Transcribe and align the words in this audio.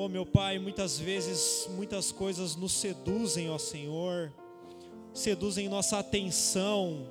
Oh, 0.00 0.08
meu 0.08 0.24
Pai, 0.24 0.60
muitas 0.60 0.96
vezes 0.96 1.68
muitas 1.74 2.12
coisas 2.12 2.54
nos 2.54 2.70
seduzem, 2.70 3.50
ó 3.50 3.58
Senhor, 3.58 4.32
seduzem 5.12 5.68
nossa 5.68 5.98
atenção, 5.98 7.08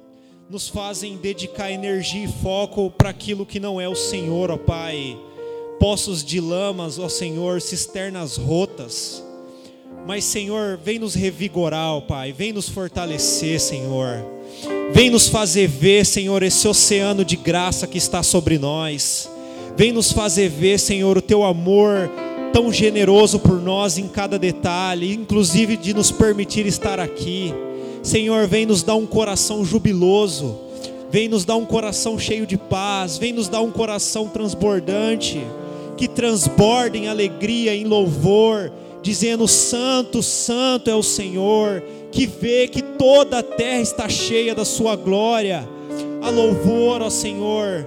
nos 0.50 0.70
fazem 0.70 1.18
dedicar 1.18 1.70
energia 1.70 2.24
e 2.24 2.32
foco 2.42 2.90
para 2.90 3.10
aquilo 3.10 3.46
que 3.46 3.60
não 3.60 3.82
é 3.82 3.90
o 3.90 3.94
Senhor, 3.94 4.50
ó 4.50 4.58
Pai. 4.58 5.20
Poços 5.78 6.24
de 6.24 6.40
lamas, 6.40 6.98
ó 6.98 7.10
Senhor, 7.10 7.60
cisternas 7.60 8.38
rotas. 8.38 9.22
Mas, 10.06 10.24
Senhor, 10.24 10.80
vem 10.82 10.98
nos 10.98 11.14
revigorar, 11.14 11.92
ó 11.94 12.00
Pai, 12.00 12.32
vem 12.32 12.54
nos 12.54 12.70
fortalecer, 12.70 13.60
Senhor. 13.60 14.24
Vem 14.94 15.10
nos 15.10 15.28
fazer 15.28 15.68
ver, 15.68 16.06
Senhor, 16.06 16.42
esse 16.42 16.66
oceano 16.66 17.26
de 17.26 17.36
graça 17.36 17.86
que 17.86 17.98
está 17.98 18.24
sobre 18.24 18.58
nós. 18.58 19.30
Vem 19.76 19.92
nos 19.92 20.14
fazer 20.14 20.48
ver, 20.48 20.80
Senhor, 20.80 21.18
o 21.18 21.22
teu 21.22 21.44
amor 21.44 22.10
tão 22.58 22.74
generoso 22.74 23.38
por 23.38 23.62
nós 23.62 24.00
em 24.00 24.08
cada 24.08 24.40
detalhe, 24.40 25.14
inclusive 25.14 25.78
de 25.78 25.94
nos 25.94 26.12
permitir 26.12 26.66
estar 26.66 27.00
aqui. 27.00 27.54
Senhor, 28.02 28.48
vem 28.48 28.66
nos 28.66 28.82
dar 28.82 28.96
um 28.96 29.06
coração 29.06 29.64
jubiloso, 29.64 30.58
vem 31.12 31.30
nos 31.30 31.46
dar 31.46 31.56
um 31.56 31.68
coração 31.68 32.18
cheio 32.18 32.48
de 32.48 32.58
paz, 32.58 33.16
vem 33.16 33.32
nos 33.32 33.48
dar 33.48 33.62
um 33.62 33.70
coração 33.70 34.28
transbordante, 34.28 35.40
que 35.96 36.08
transborde 36.08 36.98
em 36.98 37.08
alegria, 37.08 37.76
em 37.76 37.86
louvor, 37.86 38.72
dizendo: 39.04 39.48
Santo, 39.48 40.24
Santo 40.24 40.90
é 40.90 40.96
o 40.96 41.04
Senhor, 41.04 41.84
que 42.12 42.26
vê 42.26 42.68
que 42.68 42.82
toda 42.82 43.38
a 43.38 43.44
terra 43.44 43.82
está 43.82 44.10
cheia 44.10 44.56
da 44.56 44.66
Sua 44.66 44.96
glória. 44.96 45.70
A 46.24 46.32
louvor, 46.32 47.04
ó 47.04 47.10
Senhor, 47.12 47.86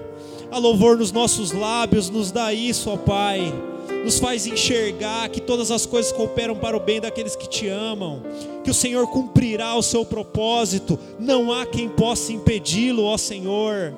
a 0.49 0.59
louvor 0.59 0.97
nos 0.97 1.11
nossos 1.11 1.51
lábios, 1.51 2.09
nos 2.09 2.31
dá 2.31 2.55
isso, 2.55 2.89
ó 2.89 2.97
Pai 2.97 3.53
nos 4.05 4.19
faz 4.19 4.47
enxergar 4.47 5.29
que 5.29 5.41
todas 5.41 5.71
as 5.71 5.87
coisas 5.87 6.13
cooperam 6.13 6.57
para 6.57 6.77
o 6.77 6.81
bem 6.81 7.01
daqueles 7.01 7.37
que 7.37 7.49
te 7.49 7.69
amam, 7.69 8.23
que 8.65 8.71
o 8.71 8.75
Senhor 8.75 9.07
cumprirá 9.09 9.75
o 9.75 9.83
seu 9.83 10.05
propósito, 10.05 10.99
não 11.19 11.53
há 11.53 11.67
quem 11.67 11.89
possa 11.89 12.33
impedi-lo, 12.33 13.05
ó 13.05 13.17
Senhor. 13.17 13.93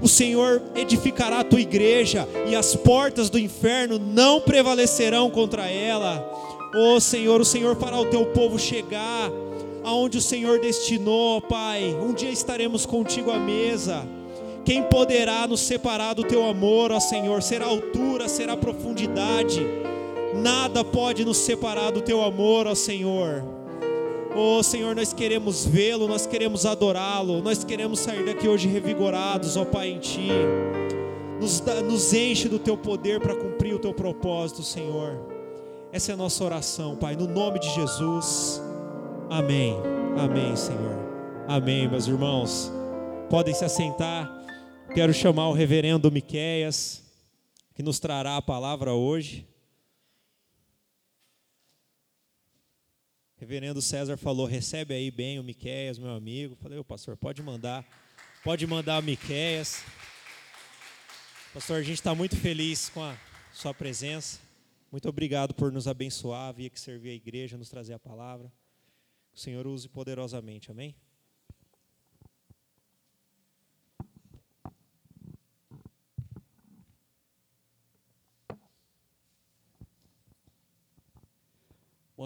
O 0.00 0.08
Senhor 0.08 0.62
edificará 0.76 1.40
a 1.40 1.44
tua 1.44 1.60
igreja 1.60 2.28
e 2.46 2.54
as 2.54 2.74
portas 2.76 3.28
do 3.28 3.38
inferno 3.38 3.98
não 3.98 4.40
prevalecerão 4.40 5.28
contra 5.28 5.68
ela. 5.68 6.24
Ó 6.74 7.00
Senhor, 7.00 7.40
o 7.40 7.44
Senhor 7.44 7.76
fará 7.76 7.98
o 7.98 8.06
teu 8.06 8.26
povo 8.26 8.58
chegar 8.58 9.30
aonde 9.82 10.18
o 10.18 10.22
Senhor 10.22 10.60
destinou, 10.60 11.40
Pai. 11.40 11.96
Um 12.00 12.12
dia 12.12 12.30
estaremos 12.30 12.86
contigo 12.86 13.30
à 13.30 13.38
mesa 13.38 14.06
quem 14.68 14.82
poderá 14.82 15.46
nos 15.46 15.60
separar 15.60 16.12
do 16.12 16.22
teu 16.22 16.46
amor, 16.46 16.92
ó 16.92 17.00
Senhor? 17.00 17.42
Será 17.42 17.64
altura, 17.64 18.28
será 18.28 18.54
profundidade. 18.54 19.66
Nada 20.34 20.84
pode 20.84 21.24
nos 21.24 21.38
separar 21.38 21.90
do 21.90 22.02
teu 22.02 22.22
amor, 22.22 22.66
ó 22.66 22.74
Senhor. 22.74 23.42
Oh 24.36 24.62
Senhor, 24.62 24.94
nós 24.94 25.14
queremos 25.14 25.64
vê-lo, 25.64 26.06
nós 26.06 26.26
queremos 26.26 26.66
adorá-lo, 26.66 27.40
nós 27.40 27.64
queremos 27.64 28.00
sair 28.00 28.26
daqui 28.26 28.46
hoje 28.46 28.68
revigorados, 28.68 29.56
ó 29.56 29.64
Pai, 29.64 29.88
em 29.88 30.00
Ti. 30.00 30.28
Nos, 31.40 31.62
nos 31.86 32.12
enche 32.12 32.46
do 32.46 32.58
Teu 32.58 32.76
poder 32.76 33.20
para 33.20 33.34
cumprir 33.34 33.74
o 33.74 33.78
Teu 33.78 33.94
propósito, 33.94 34.62
Senhor. 34.62 35.18
Essa 35.90 36.12
é 36.12 36.14
a 36.14 36.18
nossa 36.18 36.44
oração, 36.44 36.94
Pai, 36.94 37.16
no 37.16 37.26
nome 37.26 37.58
de 37.58 37.70
Jesus. 37.70 38.62
Amém. 39.30 39.74
Amém, 40.18 40.54
Senhor. 40.54 40.98
Amém, 41.48 41.88
meus 41.88 42.06
irmãos. 42.06 42.70
Podem 43.30 43.54
se 43.54 43.64
assentar. 43.64 44.37
Quero 44.98 45.14
chamar 45.14 45.48
o 45.48 45.52
reverendo 45.52 46.10
Miqueias, 46.10 47.04
que 47.72 47.84
nos 47.84 48.00
trará 48.00 48.36
a 48.36 48.42
palavra 48.42 48.94
hoje. 48.94 49.46
Reverendo 53.36 53.80
César 53.80 54.16
falou: 54.16 54.44
recebe 54.44 54.94
aí 54.94 55.08
bem 55.08 55.38
o 55.38 55.44
Miqueias, 55.44 56.00
meu 56.00 56.10
amigo. 56.10 56.56
Falei, 56.56 56.80
ô 56.80 56.82
pastor, 56.82 57.16
pode 57.16 57.40
mandar, 57.44 57.86
pode 58.42 58.66
mandar 58.66 59.00
o 59.00 59.04
Miqueias. 59.04 59.84
Pastor, 61.54 61.76
a 61.76 61.82
gente 61.82 61.98
está 61.98 62.12
muito 62.12 62.36
feliz 62.36 62.88
com 62.88 63.00
a 63.00 63.16
sua 63.52 63.72
presença. 63.72 64.40
Muito 64.90 65.08
obrigado 65.08 65.54
por 65.54 65.70
nos 65.70 65.86
abençoar, 65.86 66.52
vir 66.52 66.66
aqui 66.66 66.80
servir 66.80 67.10
a 67.10 67.14
igreja, 67.14 67.56
nos 67.56 67.68
trazer 67.68 67.94
a 67.94 68.00
palavra. 68.00 68.52
Que 69.30 69.38
o 69.38 69.40
Senhor 69.40 69.64
use 69.64 69.88
poderosamente, 69.88 70.72
amém? 70.72 70.96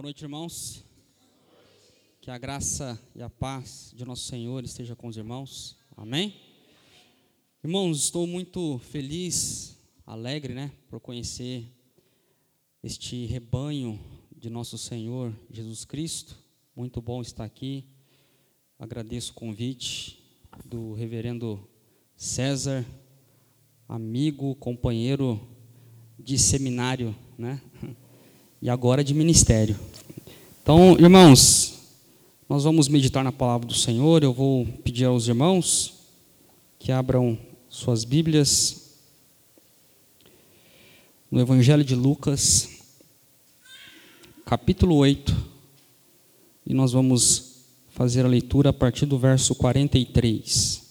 Boa 0.02 0.08
noite, 0.08 0.24
irmãos. 0.24 0.84
Que 2.20 2.28
a 2.28 2.36
graça 2.36 3.00
e 3.14 3.22
a 3.22 3.30
paz 3.30 3.94
de 3.94 4.04
nosso 4.04 4.24
Senhor 4.24 4.64
esteja 4.64 4.96
com 4.96 5.06
os 5.06 5.16
irmãos. 5.16 5.76
Amém? 5.96 6.34
Irmãos, 7.62 8.02
estou 8.02 8.26
muito 8.26 8.80
feliz, 8.90 9.78
alegre, 10.04 10.54
né, 10.54 10.72
por 10.88 10.98
conhecer 10.98 11.72
este 12.82 13.26
rebanho 13.26 13.96
de 14.36 14.50
nosso 14.50 14.76
Senhor 14.76 15.32
Jesus 15.48 15.84
Cristo. 15.84 16.36
Muito 16.74 17.00
bom 17.00 17.22
estar 17.22 17.44
aqui. 17.44 17.86
Agradeço 18.80 19.30
o 19.30 19.36
convite 19.36 20.20
do 20.64 20.94
reverendo 20.94 21.64
César, 22.16 22.84
amigo, 23.88 24.56
companheiro 24.56 25.40
de 26.18 26.36
seminário, 26.36 27.14
né? 27.38 27.62
e 28.62 28.70
agora 28.70 29.02
de 29.02 29.12
ministério. 29.12 29.76
Então, 30.62 30.96
irmãos, 30.96 31.80
nós 32.48 32.62
vamos 32.62 32.86
meditar 32.86 33.24
na 33.24 33.32
palavra 33.32 33.66
do 33.66 33.74
Senhor. 33.74 34.22
Eu 34.22 34.32
vou 34.32 34.64
pedir 34.84 35.04
aos 35.04 35.26
irmãos 35.26 35.94
que 36.78 36.92
abram 36.92 37.36
suas 37.68 38.04
Bíblias 38.04 39.00
no 41.28 41.40
Evangelho 41.40 41.82
de 41.82 41.96
Lucas, 41.96 42.68
capítulo 44.46 44.94
8, 44.96 45.34
e 46.64 46.72
nós 46.72 46.92
vamos 46.92 47.64
fazer 47.90 48.24
a 48.24 48.28
leitura 48.28 48.70
a 48.70 48.72
partir 48.72 49.06
do 49.06 49.18
verso 49.18 49.56
43. 49.56 50.81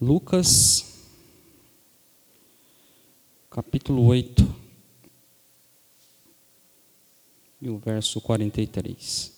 Lucas, 0.00 1.08
capítulo 3.50 4.06
8, 4.06 4.46
e 7.60 7.68
o 7.68 7.78
verso 7.78 8.20
43. 8.20 9.37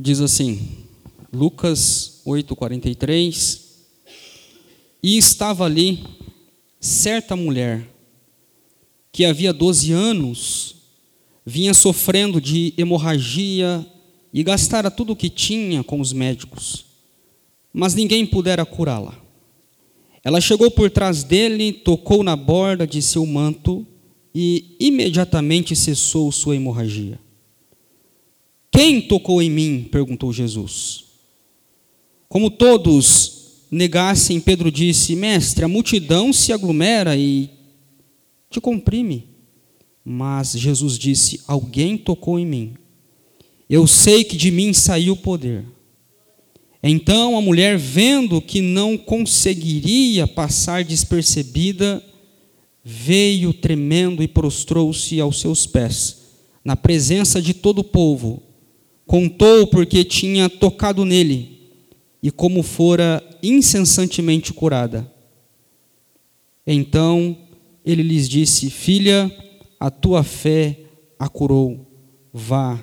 Diz 0.00 0.20
assim, 0.20 0.58
Lucas 1.32 2.22
8:43, 2.26 3.60
e 5.02 5.16
estava 5.16 5.64
ali 5.64 6.02
certa 6.80 7.36
mulher 7.36 7.86
que 9.12 9.24
havia 9.24 9.52
12 9.52 9.92
anos 9.92 10.76
vinha 11.44 11.74
sofrendo 11.74 12.40
de 12.40 12.72
hemorragia 12.76 13.84
e 14.32 14.42
gastara 14.42 14.90
tudo 14.90 15.12
o 15.12 15.16
que 15.16 15.28
tinha 15.28 15.82
com 15.82 16.00
os 16.00 16.12
médicos, 16.12 16.84
mas 17.72 17.94
ninguém 17.94 18.24
pudera 18.24 18.64
curá-la. 18.64 19.18
Ela 20.22 20.40
chegou 20.40 20.70
por 20.70 20.90
trás 20.90 21.24
dele, 21.24 21.72
tocou 21.72 22.22
na 22.22 22.36
borda 22.36 22.86
de 22.86 23.00
seu 23.00 23.24
manto 23.24 23.86
e 24.34 24.76
imediatamente 24.78 25.74
cessou 25.74 26.30
sua 26.30 26.54
hemorragia. 26.54 27.18
Quem 28.80 28.98
tocou 28.98 29.42
em 29.42 29.50
mim? 29.50 29.86
perguntou 29.92 30.32
Jesus. 30.32 31.04
Como 32.30 32.50
todos 32.50 33.66
negassem, 33.70 34.40
Pedro 34.40 34.72
disse: 34.72 35.14
Mestre, 35.14 35.66
a 35.66 35.68
multidão 35.68 36.32
se 36.32 36.50
aglomera 36.50 37.14
e 37.14 37.50
te 38.48 38.58
comprime. 38.58 39.26
Mas 40.02 40.52
Jesus 40.52 40.98
disse: 40.98 41.42
Alguém 41.46 41.98
tocou 41.98 42.38
em 42.38 42.46
mim. 42.46 42.72
Eu 43.68 43.86
sei 43.86 44.24
que 44.24 44.34
de 44.34 44.50
mim 44.50 44.72
saiu 44.72 45.12
o 45.12 45.16
poder. 45.18 45.62
Então 46.82 47.36
a 47.36 47.42
mulher, 47.42 47.76
vendo 47.76 48.40
que 48.40 48.62
não 48.62 48.96
conseguiria 48.96 50.26
passar 50.26 50.84
despercebida, 50.84 52.02
veio 52.82 53.52
tremendo 53.52 54.22
e 54.22 54.26
prostrou-se 54.26 55.20
aos 55.20 55.38
seus 55.38 55.66
pés, 55.66 56.16
na 56.64 56.76
presença 56.76 57.42
de 57.42 57.52
todo 57.52 57.80
o 57.80 57.84
povo. 57.84 58.48
Contou 59.10 59.66
porque 59.66 60.04
tinha 60.04 60.48
tocado 60.48 61.04
nele 61.04 61.58
e 62.22 62.30
como 62.30 62.62
fora 62.62 63.20
incessantemente 63.42 64.52
curada. 64.52 65.12
Então 66.64 67.36
ele 67.84 68.04
lhes 68.04 68.28
disse: 68.28 68.70
Filha, 68.70 69.28
a 69.80 69.90
tua 69.90 70.22
fé 70.22 70.78
a 71.18 71.28
curou, 71.28 71.84
vá 72.32 72.78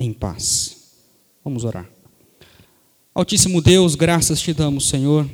em 0.00 0.12
paz. 0.12 0.96
Vamos 1.44 1.62
orar. 1.62 1.88
Altíssimo 3.14 3.62
Deus, 3.62 3.94
graças 3.94 4.40
te 4.40 4.52
damos, 4.52 4.88
Senhor. 4.88 5.24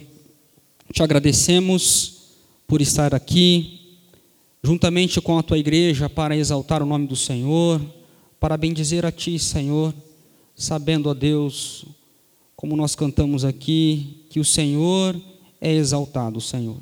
Te 0.93 1.03
agradecemos 1.03 2.37
por 2.67 2.83
estar 2.83 3.15
aqui, 3.15 3.97
juntamente 4.63 5.19
com 5.19 5.39
a 5.39 5.43
tua 5.43 5.57
igreja, 5.57 6.11
para 6.11 6.37
exaltar 6.37 6.83
o 6.83 6.87
nome 6.87 7.07
do 7.07 7.17
Senhor, 7.17 7.81
para 8.39 8.59
bendizer 8.59 9.07
a 9.07 9.11
ti, 9.11 9.39
Senhor, 9.39 9.95
sabendo, 10.57 11.11
ó 11.11 11.15
Deus, 11.15 11.85
como 12.57 12.75
nós 12.75 12.95
cantamos 12.95 13.45
aqui, 13.45 14.25
que 14.31 14.41
o 14.41 14.45
Senhor 14.45 15.15
é 15.61 15.73
exaltado, 15.73 16.41
Senhor. 16.41 16.79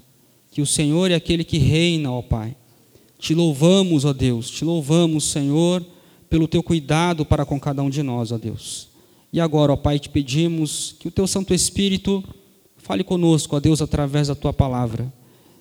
Que 0.51 0.63
o 0.63 0.67
Senhor 0.67 1.11
é 1.11 1.15
aquele 1.15 1.43
que 1.43 1.59
reina, 1.59 2.13
ó 2.13 2.23
Pai. 2.23 2.57
Te 3.19 3.35
louvamos, 3.35 4.05
ó 4.05 4.13
Deus, 4.13 4.49
te 4.49 4.65
louvamos, 4.65 5.25
Senhor, 5.25 5.85
pelo 6.31 6.47
teu 6.47 6.63
cuidado 6.63 7.25
para 7.25 7.45
com 7.45 7.59
cada 7.59 7.83
um 7.83 7.91
de 7.91 8.03
nós, 8.03 8.31
ó 8.31 8.39
Deus. 8.39 8.89
E 9.33 9.41
agora, 9.41 9.73
ó 9.73 9.77
Pai, 9.77 9.99
te 9.99 10.09
pedimos 10.09 10.95
que 11.01 11.09
o 11.09 11.11
teu 11.11 11.27
Santo 11.27 11.53
Espírito 11.53 12.23
fale 12.77 13.03
conosco, 13.03 13.57
ó 13.57 13.61
Deus, 13.61 13.83
através 13.83 14.29
da 14.29 14.35
tua 14.37 14.53
palavra. 14.53 15.13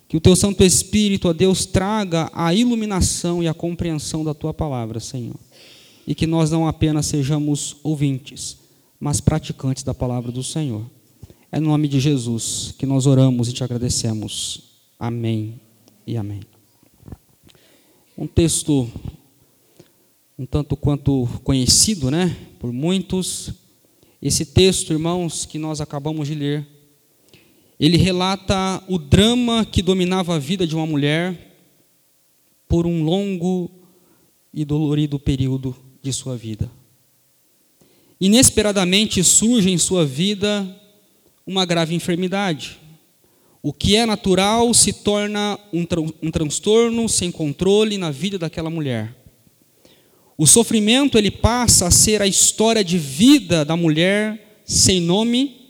Que 0.08 0.18
o 0.18 0.22
teu 0.22 0.36
Santo 0.36 0.64
Espírito, 0.64 1.28
ó 1.28 1.34
Deus, 1.34 1.66
traga 1.66 2.30
a 2.34 2.54
iluminação 2.54 3.42
e 3.42 3.48
a 3.48 3.54
compreensão 3.54 4.24
da 4.24 4.34
tua 4.36 4.54
palavra, 4.54 5.00
Senhor. 5.00 5.36
E 6.06 6.14
que 6.14 6.28
nós 6.28 6.52
não 6.52 6.68
apenas 6.68 7.06
sejamos 7.06 7.78
ouvintes, 7.84 8.58
mas 9.00 9.22
praticantes 9.22 9.84
da 9.84 9.94
palavra 9.94 10.32
do 10.32 10.44
Senhor. 10.44 10.86
É 11.52 11.60
no 11.60 11.68
nome 11.68 11.88
de 11.88 12.00
Jesus 12.00 12.74
que 12.78 12.86
nós 12.86 13.06
oramos 13.06 13.48
e 13.48 13.54
te 13.54 13.64
agradecemos. 13.64 14.62
Amém 15.00 15.60
e 16.06 16.18
amém. 16.18 16.42
Um 18.18 18.28
texto 18.28 18.90
um 20.38 20.46
tanto 20.46 20.76
quanto 20.76 21.28
conhecido, 21.44 22.10
né, 22.10 22.36
por 22.60 22.72
muitos. 22.72 23.54
Esse 24.22 24.46
texto, 24.46 24.92
irmãos, 24.92 25.46
que 25.46 25.60
nós 25.60 25.80
acabamos 25.80 26.28
de 26.28 26.36
ler, 26.36 26.68
ele 27.80 27.98
relata 27.98 28.84
o 28.88 28.98
drama 28.98 29.66
que 29.66 29.82
dominava 29.82 30.36
a 30.36 30.40
vida 30.40 30.66
de 30.66 30.76
uma 30.76 30.86
mulher 30.86 31.56
por 32.68 32.88
um 32.88 33.04
longo 33.04 33.70
e 34.54 34.64
dolorido 34.66 35.20
período 35.20 35.76
de 36.04 36.12
sua 36.14 36.36
vida. 36.36 36.70
Inesperadamente 38.20 39.24
surge 39.24 39.70
em 39.70 39.78
sua 39.78 40.06
vida 40.06 40.80
uma 41.48 41.66
grave 41.66 41.96
enfermidade. 41.96 42.80
O 43.62 43.72
que 43.74 43.96
é 43.96 44.06
natural 44.06 44.74
se 44.74 44.94
torna 44.94 45.58
um, 45.72 45.86
tra 45.86 46.00
um 46.02 46.32
transtorno 46.32 47.08
sem 47.10 47.32
controle 47.32 47.98
na 47.98 48.12
vida 48.12 48.38
daquela 48.38 48.70
mulher. 48.70 49.16
O 50.38 50.46
sofrimento 50.46 51.18
ele 51.18 51.32
passa 51.32 51.88
a 51.88 51.92
ser 51.92 52.22
a 52.22 52.28
história 52.28 52.84
de 52.84 52.98
vida 52.98 53.64
da 53.64 53.76
mulher 53.76 54.62
sem 54.66 55.02
nome, 55.02 55.62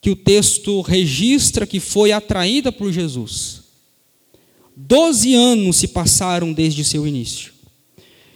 que 0.00 0.10
o 0.10 0.16
texto 0.16 0.80
registra 0.82 1.66
que 1.66 1.80
foi 1.80 2.12
atraída 2.12 2.70
por 2.70 2.92
Jesus. 2.92 3.62
Doze 4.76 5.34
anos 5.34 5.76
se 5.76 5.88
passaram 5.88 6.52
desde 6.52 6.84
seu 6.84 7.06
início. 7.06 7.53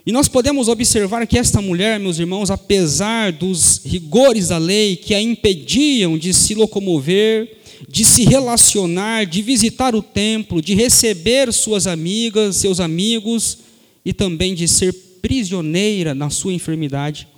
E 0.08 0.12
nós 0.12 0.26
podemos 0.26 0.68
observar 0.68 1.26
que 1.26 1.36
esta 1.36 1.60
mulher, 1.60 2.00
meus 2.00 2.18
irmãos, 2.18 2.50
apesar 2.50 3.30
dos 3.30 3.82
rigores 3.84 4.48
da 4.48 4.56
lei 4.56 4.96
que 4.96 5.14
a 5.14 5.20
impediam 5.20 6.16
de 6.16 6.32
se 6.32 6.54
locomover, 6.54 7.58
de 7.86 8.06
se 8.06 8.24
relacionar, 8.24 9.26
de 9.26 9.42
visitar 9.42 9.94
o 9.94 10.00
templo, 10.00 10.62
de 10.62 10.74
receber 10.74 11.52
suas 11.52 11.86
amigas, 11.86 12.56
seus 12.56 12.80
amigos 12.80 13.58
e 14.02 14.14
também 14.14 14.54
de 14.54 14.66
ser 14.66 14.94
prisioneira 15.20 16.14
na 16.14 16.30
sua 16.30 16.54
enfermidade. 16.54 17.28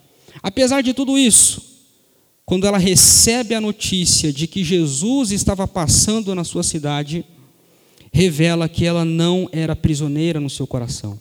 Apesar 0.40 0.80
de 0.80 0.94
tudo 0.94 1.18
isso, 1.18 1.60
quando 2.46 2.68
ela 2.68 2.78
recebe 2.78 3.52
a 3.52 3.60
notícia 3.60 4.32
de 4.32 4.46
que 4.46 4.62
Jesus 4.62 5.32
estava 5.32 5.66
passando 5.66 6.36
na 6.36 6.44
sua 6.44 6.62
cidade, 6.62 7.24
revela 8.12 8.68
que 8.68 8.86
ela 8.86 9.04
não 9.04 9.48
era 9.50 9.74
prisioneira 9.74 10.38
no 10.38 10.48
seu 10.48 10.68
coração. 10.68 11.18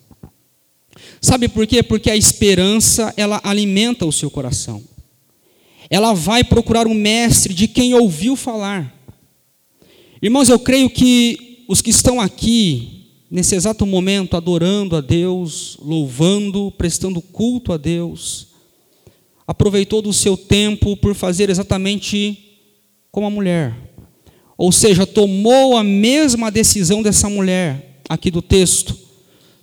Sabe 1.22 1.48
por 1.48 1.68
quê? 1.68 1.84
Porque 1.84 2.10
a 2.10 2.16
esperança, 2.16 3.14
ela 3.18 3.42
alimenta 3.44 4.06
o 4.06 4.12
seu 4.12 4.30
coração. 4.30 4.82
Ela 5.90 6.14
vai 6.14 6.44
procurar 6.44 6.88
um 6.88 6.94
mestre 6.94 7.54
de 7.54 7.68
quem 7.68 7.94
ouviu 7.94 8.36
falar. 8.36 8.96
Irmãos, 10.22 10.50
eu 10.50 10.60
creio 10.60 10.90
que 10.90 11.64
os 11.68 11.82
que 11.82 11.90
estão 11.90 12.20
aqui, 12.20 13.08
nesse 13.30 13.56
exato 13.56 13.86
momento, 13.86 14.36
adorando 14.36 14.96
a 14.96 15.02
Deus, 15.02 15.78
louvando, 15.82 16.72
prestando 16.78 17.22
culto 17.22 17.74
a 17.74 17.78
Deus, 17.78 18.48
aproveitou 19.48 20.02
do 20.02 20.14
seu 20.14 20.38
tempo 20.38 20.96
por 20.98 21.16
fazer 21.16 21.50
exatamente 21.50 22.38
como 23.12 23.28
a 23.28 23.32
mulher. 23.32 23.76
Ou 24.58 24.72
seja, 24.72 25.08
tomou 25.08 25.78
a 25.78 25.84
mesma 25.84 26.52
decisão 26.52 27.02
dessa 27.02 27.30
mulher, 27.30 28.02
aqui 28.10 28.30
do 28.30 28.42
texto, 28.42 28.96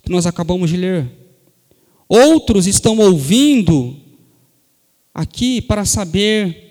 que 0.03 0.11
nós 0.11 0.25
acabamos 0.25 0.69
de 0.69 0.77
ler. 0.77 1.07
Outros 2.07 2.67
estão 2.67 2.97
ouvindo 2.97 3.95
aqui 5.13 5.61
para 5.61 5.83
saber 5.85 6.65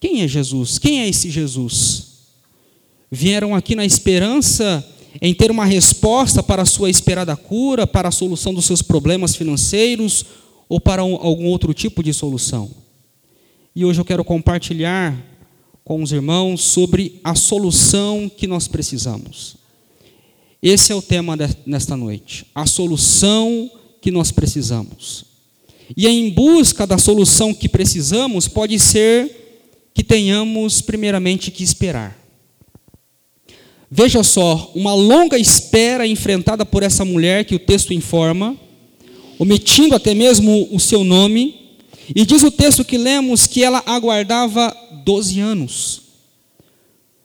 quem 0.00 0.22
é 0.22 0.28
Jesus, 0.28 0.78
quem 0.78 1.00
é 1.00 1.08
esse 1.08 1.30
Jesus 1.30 2.08
vieram 3.10 3.54
aqui 3.54 3.74
na 3.74 3.84
esperança 3.84 4.86
em 5.20 5.34
ter 5.34 5.50
uma 5.50 5.64
resposta 5.64 6.42
para 6.42 6.62
a 6.62 6.66
sua 6.66 6.90
esperada 6.90 7.34
cura, 7.36 7.86
para 7.86 8.08
a 8.08 8.12
solução 8.12 8.52
dos 8.52 8.66
seus 8.66 8.82
problemas 8.82 9.34
financeiros 9.34 10.24
ou 10.68 10.80
para 10.80 11.02
um, 11.02 11.14
algum 11.14 11.46
outro 11.46 11.72
tipo 11.72 12.02
de 12.02 12.12
solução. 12.12 12.70
E 13.74 13.84
hoje 13.84 14.00
eu 14.00 14.04
quero 14.04 14.24
compartilhar 14.24 15.16
com 15.82 16.02
os 16.02 16.12
irmãos 16.12 16.60
sobre 16.60 17.18
a 17.24 17.34
solução 17.34 18.30
que 18.34 18.46
nós 18.46 18.68
precisamos. 18.68 19.56
Esse 20.62 20.92
é 20.92 20.94
o 20.94 21.00
tema 21.00 21.36
nesta 21.64 21.96
noite, 21.96 22.44
a 22.54 22.66
solução 22.66 23.70
que 24.00 24.10
nós 24.10 24.30
precisamos. 24.30 25.24
E 25.96 26.06
em 26.06 26.30
busca 26.30 26.86
da 26.86 26.98
solução 26.98 27.54
que 27.54 27.68
precisamos, 27.68 28.46
pode 28.46 28.78
ser 28.78 29.90
que 29.94 30.04
tenhamos 30.04 30.80
primeiramente 30.80 31.50
que 31.50 31.64
esperar. 31.64 32.16
Veja 33.90 34.22
só, 34.22 34.70
uma 34.74 34.94
longa 34.94 35.38
espera 35.38 36.06
enfrentada 36.06 36.66
por 36.66 36.82
essa 36.82 37.04
mulher 37.04 37.46
que 37.46 37.54
o 37.54 37.58
texto 37.58 37.94
informa, 37.94 38.54
omitindo 39.38 39.94
até 39.94 40.12
mesmo 40.14 40.68
o 40.70 40.78
seu 40.78 41.02
nome, 41.02 41.54
e 42.14 42.24
diz 42.24 42.42
o 42.42 42.50
texto 42.50 42.84
que 42.84 42.98
lemos 42.98 43.46
que 43.46 43.62
ela 43.62 43.82
aguardava 43.86 44.76
12 45.04 45.40
anos. 45.40 46.02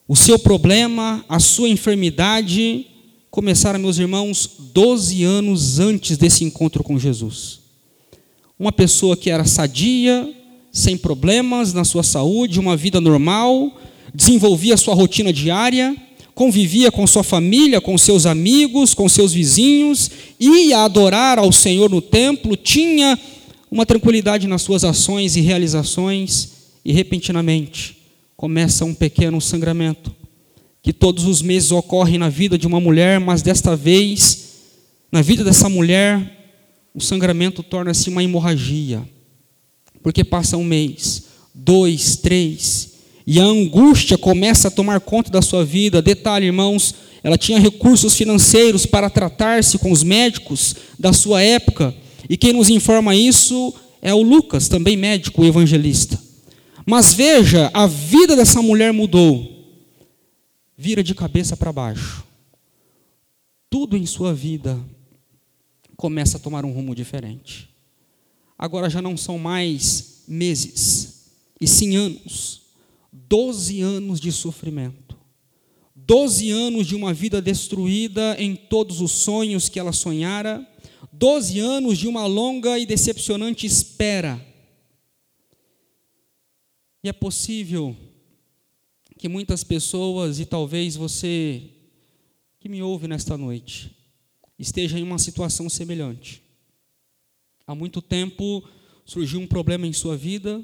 O 0.08 0.16
seu 0.16 0.40
problema, 0.40 1.24
a 1.28 1.40
sua 1.40 1.70
enfermidade, 1.70 2.88
começaram, 3.34 3.80
meus 3.80 3.98
irmãos, 3.98 4.48
12 4.76 5.24
anos 5.24 5.80
antes 5.80 6.18
desse 6.18 6.44
encontro 6.44 6.84
com 6.84 7.00
Jesus. 7.00 7.62
Uma 8.60 8.72
pessoa 8.72 9.18
que 9.18 9.32
era 9.32 9.44
sadia, 9.44 10.32
sem 10.72 10.96
problemas 10.96 11.74
na 11.74 11.84
sua 11.84 12.04
saúde, 12.04 12.60
uma 12.60 12.78
vida 12.78 13.02
normal, 13.02 13.76
desenvolvia 14.14 14.78
sua 14.78 14.94
rotina 14.94 15.34
diária, 15.34 15.98
convivia 16.36 16.92
com 16.92 17.08
sua 17.08 17.24
família, 17.24 17.82
com 17.82 17.98
seus 17.98 18.28
amigos, 18.28 18.94
com 18.94 19.10
seus 19.10 19.34
vizinhos, 19.34 20.12
ia 20.40 20.84
adorar 20.84 21.40
ao 21.40 21.52
Senhor 21.52 21.90
no 21.90 22.04
templo, 22.04 22.56
tinha 22.56 23.18
uma 23.72 23.84
tranquilidade 23.84 24.46
nas 24.46 24.62
suas 24.62 24.84
ações 24.84 25.36
e 25.36 25.42
realizações, 25.42 26.50
e 26.86 26.94
repentinamente 26.94 27.98
começa 28.38 28.86
um 28.86 28.94
pequeno 28.94 29.42
sangramento, 29.42 30.16
que 30.84 30.92
todos 30.92 31.26
os 31.26 31.42
meses 31.42 31.72
ocorre 31.72 32.18
na 32.18 32.28
vida 32.28 32.58
de 32.58 32.68
uma 32.68 32.80
mulher, 32.82 33.18
mas 33.18 33.42
desta 33.42 33.74
vez, 33.74 34.50
na 35.10 35.22
vida 35.22 35.42
dessa 35.42 35.70
mulher, 35.70 36.52
o 36.94 37.00
sangramento 37.00 37.64
torna-se 37.64 38.10
uma 38.10 38.22
hemorragia, 38.22 39.02
porque 40.04 40.26
passa 40.26 40.58
um 40.58 40.64
mês, 40.64 41.24
dois, 41.56 42.18
três, 42.18 42.92
e 43.26 43.40
a 43.40 43.46
angústia 43.46 44.18
começa 44.18 44.68
a 44.68 44.72
tomar 44.72 45.00
conta 45.00 45.32
da 45.32 45.42
sua 45.42 45.64
vida. 45.64 46.02
Detalhe, 46.02 46.48
irmãos, 46.48 46.94
ela 47.24 47.38
tinha 47.38 47.58
recursos 47.58 48.14
financeiros 48.16 48.86
para 48.86 49.10
tratar-se 49.10 49.78
com 49.78 49.90
os 49.90 50.04
médicos 50.04 50.76
da 51.00 51.14
sua 51.14 51.42
época, 51.42 51.96
e 52.30 52.36
quem 52.36 52.52
nos 52.52 52.68
informa 52.68 53.16
isso 53.16 53.74
é 54.02 54.14
o 54.14 54.22
Lucas, 54.22 54.68
também 54.68 54.98
médico, 54.98 55.46
evangelista. 55.46 56.20
Mas 56.86 57.14
veja, 57.14 57.72
a 57.74 57.88
vida 57.88 58.36
dessa 58.36 58.62
mulher 58.62 58.92
mudou, 58.92 59.53
vira 60.84 61.02
de 61.02 61.16
cabeça 61.16 61.56
para 61.56 61.72
baixo. 61.72 62.26
tudo 63.70 63.96
em 63.96 64.06
sua 64.06 64.34
vida 64.34 64.78
começa 65.96 66.36
a 66.36 66.40
tomar 66.42 66.66
um 66.66 66.74
rumo 66.74 66.94
diferente. 66.94 67.70
Agora 68.58 68.90
já 68.90 69.02
não 69.02 69.16
são 69.16 69.40
mais 69.40 70.24
meses, 70.28 71.32
e 71.60 71.66
sim 71.68 71.96
anos. 71.96 72.64
Doze 73.14 73.80
anos 73.80 74.20
de 74.20 74.30
sofrimento. 74.30 75.18
Doze 75.96 76.52
anos 76.52 76.86
de 76.86 76.96
uma 76.96 77.14
vida 77.14 77.42
destruída 77.42 78.36
em 78.38 78.54
todos 78.54 79.00
os 79.00 79.12
sonhos 79.12 79.70
que 79.70 79.80
ela 79.80 79.94
sonhara. 79.94 80.68
Doze 81.14 81.60
anos 81.60 81.98
de 81.98 82.10
uma 82.10 82.26
longa 82.26 82.78
e 82.78 82.86
decepcionante 82.86 83.66
espera. 83.66 84.46
E 87.02 87.08
é 87.08 87.14
possível 87.14 87.96
que 89.24 89.30
muitas 89.30 89.64
pessoas, 89.64 90.38
e 90.42 90.46
talvez 90.46 90.98
você 90.98 91.70
que 92.60 92.68
me 92.68 92.84
ouve 92.84 93.08
nesta 93.08 93.38
noite, 93.38 93.96
esteja 94.60 95.00
em 95.00 95.04
uma 95.04 95.18
situação 95.18 95.70
semelhante. 95.70 96.44
Há 97.66 97.74
muito 97.74 98.02
tempo 98.02 98.62
surgiu 99.06 99.40
um 99.40 99.48
problema 99.48 99.88
em 99.88 99.94
sua 99.94 100.18
vida 100.18 100.62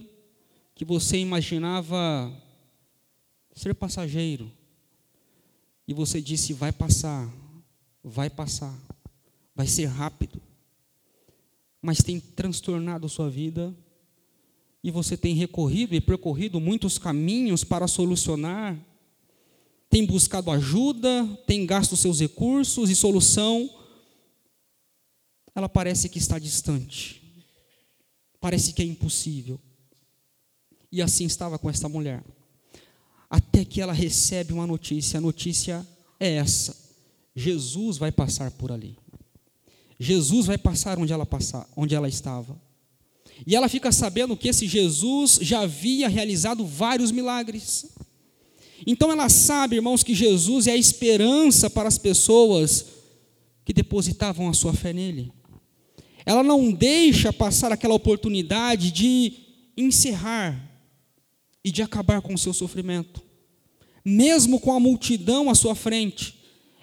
que 0.75 0.83
você 0.83 1.19
imaginava 1.19 2.37
ser 3.55 3.73
passageiro. 3.75 4.51
E 5.87 5.93
você 5.93 6.21
disse: 6.21 6.51
vai 6.51 6.73
passar, 6.73 7.33
vai 8.03 8.29
passar, 8.29 8.77
vai 9.55 9.67
ser 9.67 9.85
rápido. 9.85 10.41
Mas 11.81 11.99
tem 11.99 12.19
transtornado 12.19 13.07
sua 13.07 13.29
vida 13.29 13.73
e 14.83 14.91
você 14.91 15.17
tem 15.17 15.35
recorrido 15.35 15.93
e 15.93 16.01
percorrido 16.01 16.59
muitos 16.59 16.97
caminhos 16.97 17.63
para 17.63 17.87
solucionar, 17.87 18.77
tem 19.89 20.05
buscado 20.05 20.51
ajuda, 20.51 21.25
tem 21.47 21.65
gasto 21.65 21.97
seus 21.97 22.19
recursos 22.19 22.89
e 22.89 22.95
solução, 22.95 23.69
ela 25.55 25.67
parece 25.67 26.07
que 26.07 26.19
está 26.19 26.39
distante, 26.39 27.21
parece 28.39 28.71
que 28.71 28.81
é 28.81 28.85
impossível. 28.85 29.59
E 30.91 31.01
assim 31.01 31.25
estava 31.25 31.59
com 31.59 31.69
esta 31.69 31.89
mulher. 31.89 32.23
Até 33.29 33.63
que 33.63 33.79
ela 33.79 33.93
recebe 33.93 34.53
uma 34.53 34.65
notícia, 34.65 35.17
a 35.17 35.21
notícia 35.21 35.85
é 36.19 36.35
essa: 36.35 36.75
Jesus 37.35 37.97
vai 37.97 38.11
passar 38.11 38.51
por 38.51 38.71
ali. 38.71 38.97
Jesus 39.99 40.45
vai 40.45 40.57
passar 40.57 40.97
onde 40.97 41.11
ela 41.11 41.25
passar, 41.25 41.67
onde 41.75 41.93
ela 41.93 42.07
estava. 42.07 42.59
E 43.45 43.55
ela 43.55 43.69
fica 43.69 43.91
sabendo 43.91 44.35
que 44.35 44.49
esse 44.49 44.67
Jesus 44.67 45.39
já 45.41 45.61
havia 45.61 46.07
realizado 46.07 46.65
vários 46.65 47.11
milagres. 47.11 47.87
Então 48.85 49.11
ela 49.11 49.29
sabe, 49.29 49.75
irmãos, 49.75 50.03
que 50.03 50.13
Jesus 50.13 50.67
é 50.67 50.71
a 50.71 50.77
esperança 50.77 51.69
para 51.69 51.87
as 51.87 51.97
pessoas 51.97 52.85
que 53.65 53.73
depositavam 53.73 54.49
a 54.49 54.53
sua 54.53 54.73
fé 54.73 54.93
nele. 54.93 55.31
Ela 56.25 56.43
não 56.43 56.71
deixa 56.71 57.33
passar 57.33 57.71
aquela 57.71 57.93
oportunidade 57.93 58.91
de 58.91 59.33
encerrar 59.75 60.69
e 61.63 61.71
de 61.71 61.81
acabar 61.81 62.21
com 62.21 62.33
o 62.33 62.37
seu 62.37 62.53
sofrimento. 62.53 63.21
Mesmo 64.03 64.59
com 64.59 64.73
a 64.73 64.79
multidão 64.79 65.49
à 65.49 65.55
sua 65.55 65.75
frente, 65.75 66.35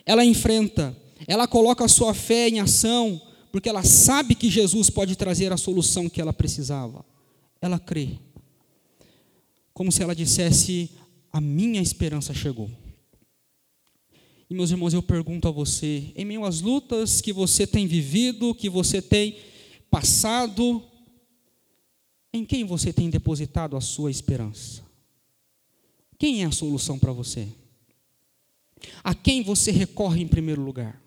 ela 0.04 0.24
enfrenta, 0.24 0.96
ela 1.26 1.46
coloca 1.46 1.84
a 1.84 1.88
sua 1.88 2.14
fé 2.14 2.48
em 2.48 2.60
ação, 2.60 3.20
porque 3.56 3.70
ela 3.70 3.82
sabe 3.82 4.34
que 4.34 4.50
Jesus 4.50 4.90
pode 4.90 5.16
trazer 5.16 5.50
a 5.50 5.56
solução 5.56 6.10
que 6.10 6.20
ela 6.20 6.30
precisava. 6.30 7.02
Ela 7.58 7.78
crê. 7.78 8.18
Como 9.72 9.90
se 9.90 10.02
ela 10.02 10.14
dissesse: 10.14 10.90
A 11.32 11.40
minha 11.40 11.80
esperança 11.80 12.34
chegou. 12.34 12.70
E 14.50 14.52
meus 14.52 14.70
irmãos, 14.70 14.92
eu 14.92 15.02
pergunto 15.02 15.48
a 15.48 15.50
você, 15.50 16.12
em 16.14 16.26
meio 16.26 16.44
às 16.44 16.60
lutas 16.60 17.22
que 17.22 17.32
você 17.32 17.66
tem 17.66 17.86
vivido, 17.86 18.54
que 18.54 18.68
você 18.68 19.00
tem 19.00 19.38
passado, 19.90 20.82
em 22.34 22.44
quem 22.44 22.62
você 22.62 22.92
tem 22.92 23.08
depositado 23.08 23.74
a 23.74 23.80
sua 23.80 24.10
esperança? 24.10 24.84
Quem 26.18 26.42
é 26.42 26.44
a 26.44 26.52
solução 26.52 26.98
para 26.98 27.10
você? 27.10 27.48
A 29.02 29.14
quem 29.14 29.42
você 29.42 29.70
recorre 29.70 30.20
em 30.20 30.28
primeiro 30.28 30.60
lugar? 30.60 31.05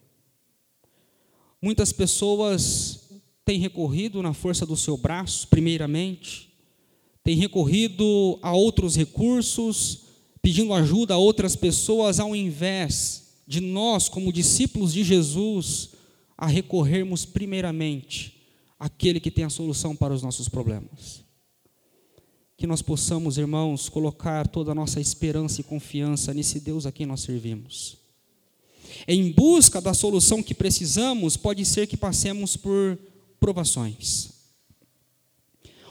Muitas 1.61 1.91
pessoas 1.91 3.09
têm 3.43 3.59
recorrido 3.59 4.21
na 4.23 4.33
força 4.33 4.65
do 4.65 4.77
seu 4.77 4.95
braço, 4.95 5.47
primeiramente, 5.47 6.49
têm 7.23 7.35
recorrido 7.35 8.39
a 8.41 8.53
outros 8.53 8.95
recursos, 8.95 10.05
pedindo 10.41 10.73
ajuda 10.73 11.15
a 11.15 11.17
outras 11.17 11.55
pessoas, 11.55 12.19
ao 12.19 12.33
invés 12.33 13.41
de 13.45 13.59
nós, 13.59 14.07
como 14.07 14.31
discípulos 14.31 14.93
de 14.93 15.03
Jesus, 15.03 15.89
a 16.37 16.47
recorrermos 16.47 17.25
primeiramente 17.25 18.37
àquele 18.79 19.19
que 19.19 19.31
tem 19.31 19.43
a 19.43 19.49
solução 19.49 19.95
para 19.95 20.13
os 20.13 20.21
nossos 20.21 20.47
problemas. 20.47 21.21
Que 22.55 22.65
nós 22.65 22.81
possamos, 22.81 23.37
irmãos, 23.37 23.89
colocar 23.89 24.47
toda 24.47 24.71
a 24.71 24.75
nossa 24.75 25.01
esperança 25.01 25.59
e 25.59 25.63
confiança 25.63 26.33
nesse 26.33 26.59
Deus 26.61 26.85
a 26.85 26.91
quem 26.91 27.05
nós 27.05 27.21
servimos 27.21 27.98
em 29.07 29.31
busca 29.31 29.79
da 29.79 29.93
solução 29.93 30.41
que 30.43 30.53
precisamos, 30.53 31.37
pode 31.37 31.65
ser 31.65 31.87
que 31.87 31.97
passemos 31.97 32.55
por 32.55 32.97
provações. 33.39 34.29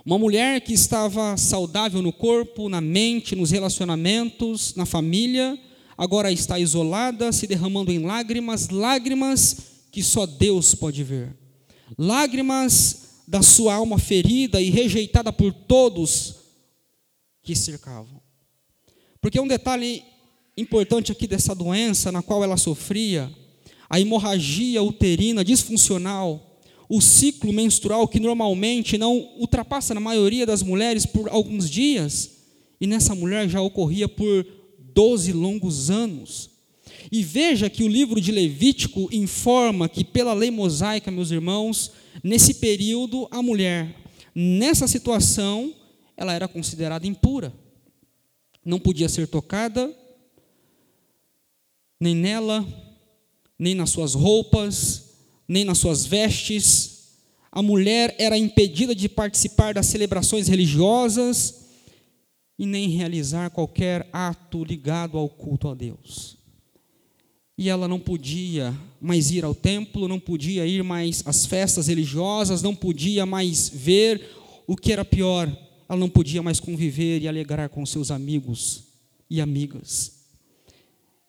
Uma 0.05 0.19
mulher 0.19 0.61
que 0.62 0.73
estava 0.73 1.37
saudável 1.37 2.00
no 2.00 2.12
corpo, 2.12 2.69
na 2.69 2.81
mente, 2.81 3.37
nos 3.37 3.50
relacionamentos, 3.50 4.75
na 4.75 4.87
família, 4.87 5.59
agora 5.97 6.33
está 6.33 6.59
isolada, 6.59 7.31
se 7.33 7.47
derramando 7.47 7.93
em 7.93 7.99
lágrimas, 7.99 8.71
lágrimas 8.71 9.57
que 9.93 10.02
só 10.02 10.25
Deus 10.25 10.75
pode 10.75 11.05
ver. 11.05 11.37
Lágrimas 11.99 13.23
da 13.26 13.43
sua 13.43 13.75
alma 13.75 13.99
ferida 13.99 14.61
e 14.61 14.71
rejeitada 14.71 15.31
por 15.31 15.52
todos 15.52 16.37
que 17.43 17.55
cercavam. 17.55 18.23
Porque 19.21 19.38
um 19.38 19.47
detalhe 19.49 20.02
importante 20.61 21.12
aqui 21.12 21.27
dessa 21.27 21.55
doença 21.55 22.11
na 22.11 22.23
qual 22.23 22.43
ela 22.43 22.57
sofria, 22.57 23.31
a 23.88 24.00
hemorragia 24.00 24.83
uterina 24.83 25.45
disfuncional, 25.45 26.61
o 26.88 27.00
ciclo 27.00 27.53
menstrual 27.53 28.09
que 28.09 28.19
normalmente 28.19 28.97
não 28.99 29.17
ultrapassa 29.38 29.95
na 29.95 30.00
maioria 30.00 30.47
das 30.47 30.62
mulheres 30.62 31.07
por 31.07 31.29
alguns 31.29 31.69
dias, 31.69 32.38
e 32.81 32.87
nessa 32.87 33.15
mulher 33.15 33.49
já 33.49 33.61
ocorria 33.61 34.09
por 34.09 34.47
12 34.95 35.33
longos 35.33 35.91
anos. 35.91 36.50
E 37.11 37.23
veja 37.23 37.71
que 37.71 37.85
o 37.85 37.88
livro 37.88 38.21
de 38.21 38.33
Levítico 38.33 39.09
informa 39.12 39.88
que, 39.88 40.05
pela 40.05 40.35
lei 40.35 40.50
mosaica, 40.50 41.11
meus 41.11 41.31
irmãos, 41.31 41.93
nesse 42.23 42.55
período, 42.55 43.27
a 43.31 43.43
mulher, 43.43 43.95
nessa 44.35 44.87
situação, 44.87 45.73
ela 46.17 46.33
era 46.35 46.49
considerada 46.49 47.07
impura. 47.07 47.53
Não 48.65 48.79
podia 48.79 49.09
ser 49.09 49.27
tocada, 49.27 49.95
nem 52.00 52.14
nela, 52.14 52.67
nem 53.59 53.75
nas 53.75 53.90
suas 53.90 54.14
roupas, 54.14 55.14
nem 55.47 55.64
nas 55.64 55.78
suas 55.78 56.07
vestes. 56.07 57.17
A 57.50 57.62
mulher 57.62 58.14
era 58.19 58.38
impedida 58.38 58.95
de 58.95 59.09
participar 59.09 59.75
das 59.75 59.87
celebrações 59.87 60.47
religiosas 60.47 61.67
e 62.59 62.67
nem 62.67 62.88
realizar 62.88 63.50
qualquer 63.50 64.09
ato 64.12 64.62
ligado 64.64 65.19
ao 65.19 65.28
culto 65.28 65.69
a 65.69 65.75
Deus. 65.75 66.37
E 67.57 67.69
ela 67.69 67.88
não 67.88 67.99
podia 67.99 68.73
mais 69.00 69.33
ir 69.33 69.45
ao 69.45 69.55
templo, 69.55 70.07
não 70.07 70.21
podia 70.21 70.64
ir 70.64 70.85
mais 70.85 71.25
às 71.26 71.45
festas 71.45 71.88
religiosas, 71.88 72.62
não 72.62 72.75
podia 72.75 73.26
mais 73.26 73.69
ver 73.69 74.31
o 74.64 74.76
que 74.76 74.93
era 74.93 75.05
pior, 75.05 75.49
ela 75.88 75.99
não 75.99 76.09
podia 76.09 76.43
mais 76.43 76.61
conviver 76.61 77.23
e 77.23 77.26
alegrar 77.26 77.69
com 77.69 77.85
seus 77.85 78.12
amigos 78.12 78.85
e 79.28 79.40
amigas 79.40 80.18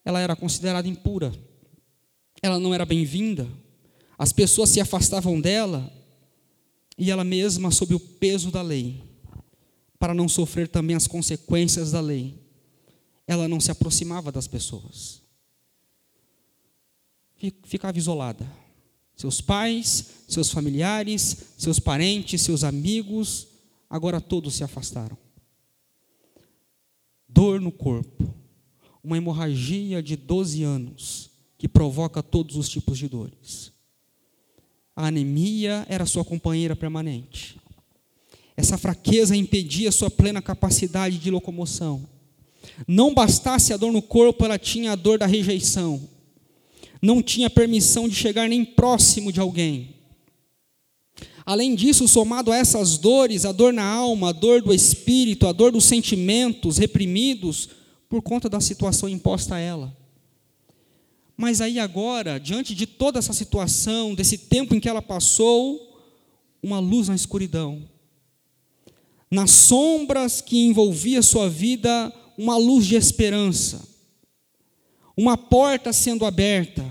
ela 0.09 0.19
era 0.19 0.35
considerada 0.35 0.87
impura, 0.87 1.31
ela 2.41 2.59
não 2.59 2.73
era 2.73 2.83
bem-vinda, 2.83 3.47
as 4.17 4.33
pessoas 4.33 4.71
se 4.71 4.81
afastavam 4.81 5.39
dela 5.39 5.91
e 6.97 7.11
ela 7.11 7.23
mesma, 7.23 7.69
sob 7.69 7.93
o 7.93 7.99
peso 7.99 8.49
da 8.51 8.61
lei, 8.61 9.03
para 9.99 10.13
não 10.13 10.27
sofrer 10.27 10.67
também 10.67 10.95
as 10.95 11.05
consequências 11.05 11.91
da 11.91 12.01
lei, 12.01 12.35
ela 13.27 13.47
não 13.47 13.59
se 13.59 13.69
aproximava 13.69 14.31
das 14.31 14.47
pessoas, 14.47 15.21
ficava 17.63 17.97
isolada. 17.97 18.51
Seus 19.15 19.41
pais, 19.41 20.05
seus 20.27 20.49
familiares, 20.49 21.37
seus 21.57 21.77
parentes, 21.77 22.41
seus 22.41 22.63
amigos, 22.63 23.47
agora 23.89 24.21
todos 24.21 24.55
se 24.55 24.63
afastaram. 24.63 25.17
Dor 27.27 27.59
no 27.59 27.71
corpo, 27.71 28.33
uma 29.09 29.17
hemorragia 29.17 30.03
de 30.03 30.15
12 30.15 30.61
anos 30.61 31.31
que 31.57 31.67
provoca 31.67 32.21
todos 32.21 32.55
os 32.55 32.69
tipos 32.69 32.95
de 32.99 33.07
dores. 33.07 33.71
A 34.95 35.07
anemia 35.07 35.83
era 35.89 36.05
sua 36.05 36.23
companheira 36.23 36.75
permanente. 36.75 37.57
Essa 38.55 38.77
fraqueza 38.77 39.35
impedia 39.35 39.91
sua 39.91 40.11
plena 40.11 40.43
capacidade 40.43 41.17
de 41.17 41.31
locomoção. 41.31 42.07
Não 42.87 43.11
bastasse 43.11 43.73
a 43.73 43.77
dor 43.77 43.91
no 43.91 44.01
corpo, 44.01 44.45
ela 44.45 44.59
tinha 44.59 44.91
a 44.91 44.95
dor 44.95 45.17
da 45.17 45.25
rejeição. 45.25 46.07
não 47.01 47.23
tinha 47.23 47.49
permissão 47.49 48.09
de 48.09 48.13
chegar 48.13 48.47
nem 48.47 48.63
próximo 48.63 49.31
de 49.31 49.39
alguém. 49.39 49.95
Além 51.45 51.73
disso, 51.73 52.07
somado 52.07 52.51
a 52.51 52.57
essas 52.57 52.97
dores, 52.97 53.45
a 53.45 53.51
dor 53.51 53.73
na 53.73 53.85
alma, 53.85 54.29
a 54.29 54.33
dor 54.33 54.61
do 54.61 54.73
espírito, 54.73 55.47
a 55.47 55.51
dor 55.53 55.71
dos 55.71 55.85
sentimentos 55.85 56.77
reprimidos 56.77 57.78
por 58.09 58.23
conta 58.23 58.49
da 58.49 58.59
situação 58.59 59.07
imposta 59.07 59.55
a 59.55 59.59
ela. 59.59 59.95
Mas 61.37 61.61
aí 61.61 61.79
agora, 61.79 62.39
diante 62.39 62.75
de 62.75 62.85
toda 62.85 63.19
essa 63.19 63.31
situação, 63.31 64.13
desse 64.13 64.37
tempo 64.37 64.75
em 64.75 64.79
que 64.79 64.89
ela 64.89 65.01
passou, 65.01 66.03
uma 66.61 66.79
luz 66.79 67.07
na 67.07 67.15
escuridão. 67.15 67.87
Nas 69.31 69.51
sombras 69.51 70.41
que 70.41 70.57
envolvia 70.57 71.21
sua 71.21 71.47
vida, 71.49 72.11
uma 72.37 72.57
luz 72.57 72.85
de 72.85 72.95
esperança. 72.95 73.87
Uma 75.15 75.37
porta 75.37 75.93
sendo 75.93 76.25
aberta. 76.25 76.83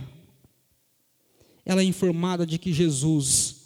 Ela 1.66 1.82
é 1.82 1.84
informada 1.84 2.46
de 2.46 2.58
que 2.58 2.72
Jesus 2.72 3.56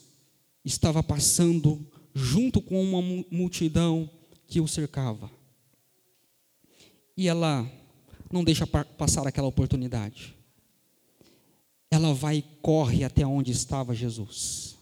estava 0.65 1.03
passando 1.03 1.87
junto 2.15 2.61
com 2.61 2.83
uma 2.83 3.25
multidão 3.31 4.11
que 4.49 4.61
o 4.61 4.67
cercava. 4.67 5.31
E 7.17 7.29
ela 7.29 7.71
não 8.33 8.43
deixa 8.43 8.67
passar 8.67 9.27
aquela 9.27 9.49
oportunidade. 9.49 10.35
Ela 11.91 12.15
vai 12.15 12.39
e 12.39 12.45
corre 12.63 13.05
até 13.05 13.27
onde 13.27 13.53
estava 13.53 13.95
Jesus. 13.95 14.77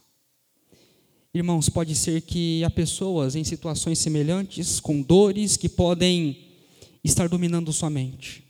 Irmãos, 1.33 1.69
pode 1.69 1.95
ser 1.95 2.21
que 2.21 2.63
há 2.63 2.69
pessoas 2.69 3.35
em 3.35 3.43
situações 3.43 3.99
semelhantes, 3.99 4.79
com 4.79 5.01
dores 5.01 5.55
que 5.55 5.69
podem 5.69 6.49
estar 7.03 7.29
dominando 7.29 7.71
sua 7.71 7.89
mente, 7.89 8.43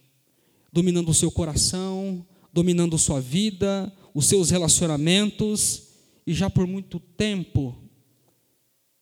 dominando 0.74 1.10
o 1.10 1.14
seu 1.14 1.30
coração, 1.30 2.26
dominando 2.52 2.98
sua 2.98 3.22
vida, 3.22 3.92
os 4.14 4.26
seus 4.26 4.50
relacionamentos, 4.50 5.90
e 6.26 6.34
já 6.34 6.50
por 6.50 6.68
muito 6.68 7.00
tempo 7.00 7.76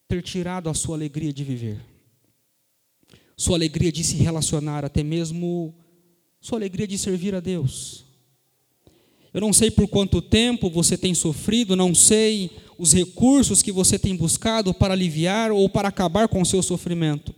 ter 0.07 0.21
tirado 0.23 0.69
a 0.69 0.73
sua 0.73 0.95
alegria 0.95 1.31
de 1.31 1.43
viver, 1.43 1.79
sua 3.39 3.55
alegria 3.55 3.89
de 3.89 4.03
se 4.03 4.17
relacionar, 4.17 4.83
até 4.83 5.01
mesmo 5.01 5.73
sua 6.41 6.57
alegria 6.57 6.85
de 6.85 6.97
servir 6.97 7.33
a 7.33 7.39
Deus. 7.39 8.03
Eu 9.33 9.39
não 9.39 9.53
sei 9.53 9.71
por 9.71 9.87
quanto 9.87 10.21
tempo 10.21 10.69
você 10.69 10.97
tem 10.97 11.13
sofrido, 11.13 11.73
não 11.73 11.95
sei 11.95 12.51
os 12.77 12.91
recursos 12.91 13.61
que 13.61 13.71
você 13.71 13.97
tem 13.97 14.13
buscado 14.13 14.73
para 14.73 14.93
aliviar 14.93 15.53
ou 15.53 15.69
para 15.69 15.87
acabar 15.87 16.27
com 16.27 16.41
o 16.41 16.45
seu 16.45 16.61
sofrimento, 16.61 17.33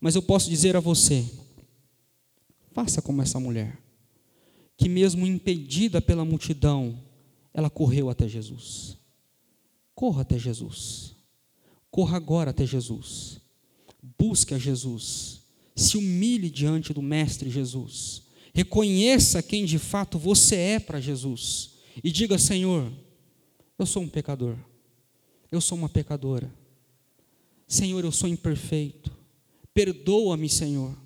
mas 0.00 0.14
eu 0.14 0.22
posso 0.22 0.48
dizer 0.48 0.74
a 0.74 0.80
você: 0.80 1.22
faça 2.72 3.02
como 3.02 3.20
essa 3.20 3.38
mulher, 3.38 3.78
que 4.74 4.88
mesmo 4.88 5.26
impedida 5.26 6.00
pela 6.00 6.24
multidão, 6.24 6.98
ela 7.52 7.68
correu 7.68 8.08
até 8.08 8.26
Jesus. 8.26 8.96
Corra 9.94 10.22
até 10.22 10.38
Jesus. 10.38 11.14
Corra 11.90 12.16
agora 12.16 12.52
até 12.52 12.64
Jesus. 12.64 13.38
Busque 14.18 14.54
a 14.54 14.58
Jesus. 14.58 15.41
Se 15.74 15.96
humilhe 15.96 16.50
diante 16.50 16.92
do 16.92 17.02
Mestre 17.02 17.50
Jesus. 17.50 18.22
Reconheça 18.54 19.42
quem 19.42 19.64
de 19.64 19.78
fato 19.78 20.18
você 20.18 20.56
é 20.56 20.78
para 20.78 21.00
Jesus. 21.00 21.70
E 22.02 22.10
diga: 22.10 22.38
Senhor, 22.38 22.92
eu 23.78 23.86
sou 23.86 24.02
um 24.02 24.08
pecador. 24.08 24.56
Eu 25.50 25.60
sou 25.60 25.76
uma 25.76 25.88
pecadora. 25.88 26.52
Senhor, 27.66 28.04
eu 28.04 28.12
sou 28.12 28.28
imperfeito. 28.28 29.10
Perdoa-me, 29.74 30.48
Senhor. 30.48 30.96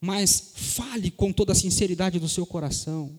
Mas 0.00 0.52
fale 0.54 1.10
com 1.10 1.32
toda 1.32 1.52
a 1.52 1.54
sinceridade 1.56 2.18
do 2.18 2.28
seu 2.28 2.44
coração. 2.44 3.18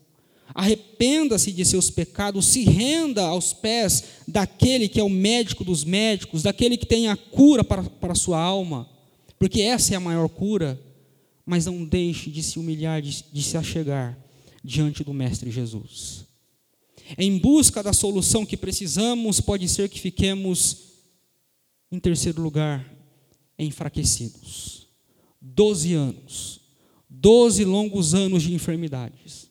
Arrependa-se 0.54 1.52
de 1.52 1.66
seus 1.66 1.90
pecados, 1.90 2.46
se 2.46 2.64
renda 2.64 3.24
aos 3.24 3.54
pés 3.54 4.04
daquele 4.28 4.88
que 4.88 5.00
é 5.00 5.04
o 5.04 5.10
médico 5.10 5.64
dos 5.64 5.84
médicos, 5.84 6.44
daquele 6.44 6.78
que 6.78 6.86
tem 6.86 7.08
a 7.08 7.18
cura 7.18 7.64
para, 7.64 7.84
para 7.84 8.14
a 8.14 8.16
sua 8.16 8.40
alma, 8.40 8.88
porque 9.38 9.62
essa 9.62 9.94
é 9.94 9.98
a 9.98 10.00
maior 10.00 10.28
cura. 10.30 10.80
Mas 11.46 11.68
não 11.68 11.86
deixe 11.86 12.32
de 12.32 12.42
se 12.42 12.58
humilhar, 12.58 13.02
de, 13.02 13.24
de 13.32 13.44
se 13.44 13.56
achegar 13.56 14.18
diante 14.64 15.04
do 15.04 15.14
Mestre 15.14 15.52
Jesus. 15.52 16.26
Em 17.20 17.38
busca 17.38 17.84
da 17.84 17.94
solução 17.94 18.44
que 18.44 18.58
precisamos, 18.58 19.40
pode 19.40 19.70
ser 19.70 19.88
que 19.88 20.00
fiquemos, 20.00 20.78
em 21.92 22.00
terceiro 22.00 22.42
lugar, 22.42 22.92
enfraquecidos. 23.60 24.88
Doze 25.40 25.94
anos, 25.94 26.62
doze 27.08 27.64
longos 27.64 28.16
anos 28.16 28.42
de 28.42 28.52
enfermidades 28.52 29.46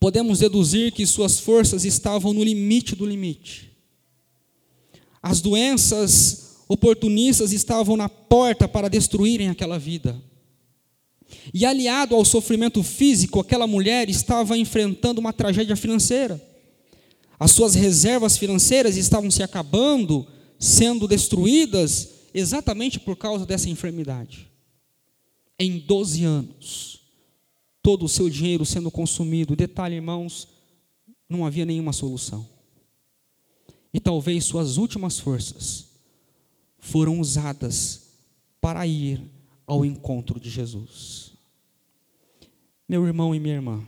podemos 0.00 0.38
deduzir 0.38 0.92
que 0.92 1.06
suas 1.06 1.38
forças 1.38 1.84
estavam 1.84 2.32
no 2.32 2.44
limite 2.44 2.94
do 2.94 3.06
limite. 3.06 3.70
As 5.22 5.40
doenças 5.40 6.47
oportunistas 6.68 7.52
estavam 7.52 7.96
na 7.96 8.08
porta 8.08 8.68
para 8.68 8.88
destruírem 8.88 9.48
aquela 9.48 9.78
vida. 9.78 10.20
E 11.52 11.64
aliado 11.64 12.14
ao 12.14 12.24
sofrimento 12.24 12.82
físico, 12.82 13.40
aquela 13.40 13.66
mulher 13.66 14.08
estava 14.08 14.56
enfrentando 14.56 15.20
uma 15.20 15.32
tragédia 15.32 15.76
financeira. 15.76 16.42
As 17.40 17.52
suas 17.52 17.74
reservas 17.74 18.36
financeiras 18.36 18.96
estavam 18.96 19.30
se 19.30 19.42
acabando, 19.42 20.26
sendo 20.58 21.08
destruídas 21.08 22.10
exatamente 22.34 23.00
por 23.00 23.16
causa 23.16 23.46
dessa 23.46 23.70
enfermidade. 23.70 24.48
Em 25.58 25.78
12 25.78 26.24
anos, 26.24 27.00
todo 27.82 28.04
o 28.04 28.08
seu 28.08 28.28
dinheiro 28.28 28.64
sendo 28.64 28.90
consumido. 28.90 29.56
Detalhe, 29.56 29.96
irmãos, 29.96 30.48
não 31.28 31.46
havia 31.46 31.64
nenhuma 31.64 31.92
solução. 31.92 32.46
E 33.92 34.00
talvez 34.00 34.44
suas 34.44 34.76
últimas 34.76 35.18
forças 35.18 35.87
foram 36.78 37.20
usadas 37.20 38.08
para 38.60 38.86
ir 38.86 39.22
ao 39.66 39.84
encontro 39.84 40.40
de 40.40 40.50
Jesus. 40.50 41.32
Meu 42.88 43.06
irmão 43.06 43.34
e 43.34 43.40
minha 43.40 43.54
irmã, 43.54 43.86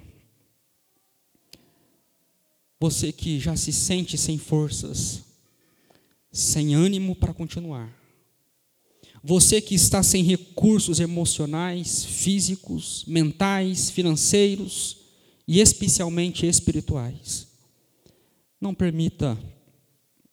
você 2.79 3.13
que 3.13 3.39
já 3.39 3.57
se 3.57 3.73
sente 3.73 4.19
sem 4.19 4.39
forças, 4.39 5.23
sem 6.31 6.75
ânimo 6.75 7.17
para 7.17 7.33
continuar, 7.33 7.95
você 9.23 9.61
que 9.61 9.75
está 9.75 10.03
sem 10.03 10.23
recursos 10.23 11.01
emocionais, 11.01 12.05
físicos, 12.05 13.05
mentais, 13.07 13.91
financeiros 13.91 14.99
e 15.47 15.61
especialmente 15.61 16.47
espirituais. 16.47 17.49
Não 18.61 18.75
permita 18.75 19.39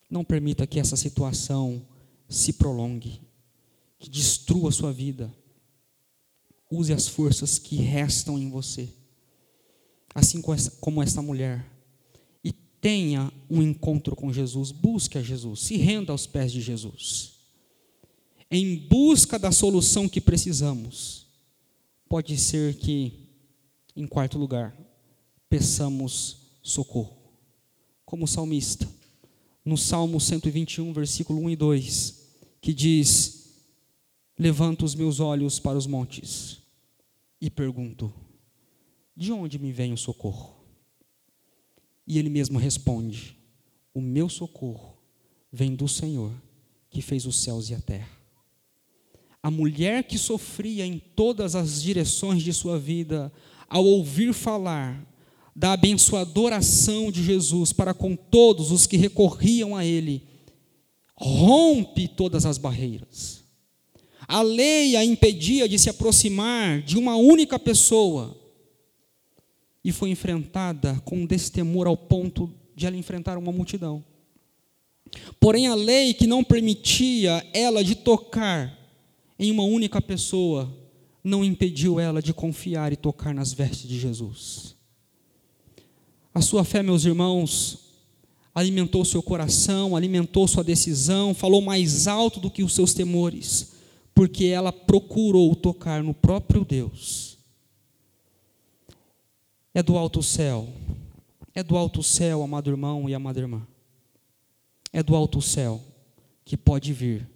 não 0.10 0.24
permita 0.24 0.66
que 0.66 0.80
essa 0.80 0.96
situação 0.96 1.86
se 2.28 2.54
prolongue, 2.54 3.22
que 4.00 4.10
destrua 4.10 4.70
a 4.70 4.74
sua 4.74 4.92
vida. 4.92 5.34
Use 6.70 6.92
as 6.92 7.08
forças 7.08 7.58
que 7.58 7.78
restam 7.78 8.38
em 8.38 8.50
você. 8.50 8.90
Assim 10.14 10.42
como 10.82 11.02
essa 11.02 11.22
mulher. 11.22 11.66
E 12.44 12.52
tenha 12.52 13.32
um 13.50 13.62
encontro 13.62 14.16
com 14.16 14.34
Jesus, 14.34 14.72
busque 14.72 15.18
a 15.18 15.22
Jesus, 15.22 15.62
se 15.62 15.78
renda 15.78 16.12
aos 16.12 16.28
pés 16.28 16.52
de 16.52 16.62
Jesus 16.62 17.38
em 18.50 18.78
busca 18.78 19.38
da 19.38 19.52
solução 19.52 20.08
que 20.08 20.22
precisamos. 20.22 21.28
Pode 22.10 22.38
ser 22.38 22.76
que, 22.76 23.28
em 23.96 24.08
quarto 24.08 24.38
lugar, 24.38 24.76
peçamos 25.50 26.38
socorro. 26.62 27.18
Como 28.06 28.24
o 28.24 28.28
salmista, 28.28 28.88
no 29.66 29.78
Salmo 29.78 30.20
121, 30.20 30.94
versículo 30.94 31.42
1 31.42 31.50
e 31.50 31.56
2, 31.58 32.17
que 32.62 32.74
diz: 32.74 33.66
Levanto 34.38 34.86
os 34.86 34.96
meus 34.96 35.20
olhos 35.20 35.60
para 35.60 35.78
os 35.78 35.88
montes 35.88 36.60
e 37.40 37.50
pergunto: 37.50 38.14
De 39.16 39.32
onde 39.32 39.58
me 39.58 39.72
vem 39.72 39.94
o 39.94 39.98
socorro? 39.98 40.56
E 42.06 42.18
ele 42.18 42.30
mesmo 42.30 42.58
responde: 42.60 43.38
O 43.94 44.02
meu 44.02 44.30
socorro 44.30 44.98
vem 45.52 45.76
do 45.76 45.88
Senhor, 45.88 46.32
que 46.90 47.02
fez 47.02 47.26
os 47.26 47.38
céus 47.42 47.70
e 47.70 47.76
a 47.76 47.80
terra 47.80 48.18
a 49.48 49.52
mulher 49.52 50.04
que 50.04 50.18
sofria 50.18 50.86
em 50.86 51.00
todas 51.00 51.56
as 51.56 51.82
direções 51.82 52.44
de 52.44 52.52
sua 52.52 52.78
vida, 52.78 53.32
ao 53.70 53.86
ouvir 53.86 54.34
falar 54.34 55.02
da 55.56 55.72
abençoadora 55.72 56.58
ação 56.58 57.10
de 57.10 57.24
Jesus 57.24 57.72
para 57.72 57.94
com 57.94 58.14
todos 58.14 58.72
os 58.72 58.86
que 58.86 58.98
recorriam 58.98 59.74
a 59.74 59.86
Ele, 59.86 60.22
rompe 61.18 62.08
todas 62.08 62.46
as 62.46 62.58
barreiras. 62.58 63.44
A 64.28 64.42
lei 64.42 64.96
a 64.96 65.04
impedia 65.04 65.68
de 65.68 65.80
se 65.80 65.90
aproximar 65.90 66.82
de 66.82 66.98
uma 66.98 67.16
única 67.16 67.58
pessoa 67.58 68.38
e 69.84 69.92
foi 69.92 70.10
enfrentada 70.10 71.02
com 71.06 71.26
destemor 71.26 71.88
ao 71.88 71.96
ponto 71.96 72.54
de 72.76 72.86
ela 72.86 72.98
enfrentar 72.98 73.38
uma 73.38 73.52
multidão. 73.52 74.04
Porém, 75.40 75.68
a 75.68 75.76
lei 75.76 76.14
que 76.14 76.28
não 76.28 76.44
permitia 76.44 77.46
ela 77.54 77.84
de 77.84 77.96
tocar 77.96 78.78
em 79.40 79.50
uma 79.50 79.64
única 79.64 80.02
pessoa 80.02 80.76
não 81.24 81.44
impediu 81.44 82.00
ela 82.00 82.22
de 82.22 82.34
confiar 82.34 82.92
e 82.92 82.98
tocar 82.98 83.34
nas 83.34 83.54
vestes 83.54 83.88
de 83.88 84.00
Jesus. 84.00 84.76
A 86.34 86.42
sua 86.42 86.64
fé, 86.64 86.84
meus 86.84 87.06
irmãos, 87.06 87.87
alimentou 88.58 89.06
seu 89.06 89.22
coração, 89.22 89.96
alimentou 89.96 90.48
sua 90.48 90.64
decisão, 90.64 91.32
falou 91.32 91.62
mais 91.62 92.08
alto 92.08 92.40
do 92.40 92.50
que 92.50 92.64
os 92.64 92.74
seus 92.74 92.92
temores, 92.92 93.74
porque 94.16 94.46
ela 94.46 94.74
procurou 94.74 95.56
tocar 95.56 96.02
no 96.02 96.12
próprio 96.12 96.66
Deus. 96.66 97.38
É 99.76 99.84
do 99.84 99.96
alto 99.96 100.24
céu, 100.24 100.68
é 101.54 101.62
do 101.62 101.78
alto 101.78 102.02
céu, 102.02 102.42
amado 102.42 102.72
irmão 102.72 103.08
e 103.08 103.14
amada 103.14 103.40
irmã. 103.40 103.62
É 104.92 105.04
do 105.04 105.16
alto 105.16 105.40
céu 105.40 105.80
que 106.44 106.58
pode 106.58 106.92
vir 106.94 107.30